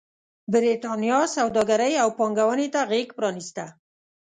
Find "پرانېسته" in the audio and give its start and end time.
3.17-3.65